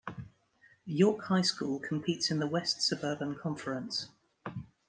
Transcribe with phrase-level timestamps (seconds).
[0.87, 4.09] York High School competes in the West Suburban Conference.